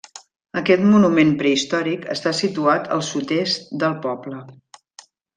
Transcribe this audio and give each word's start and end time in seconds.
Aquest 0.59 0.85
monument 0.91 1.33
prehistòric 1.41 2.07
està 2.15 2.33
situat 2.37 2.89
al 2.95 3.03
sud-est 3.09 3.69
del 3.85 3.93
poble. 4.07 4.41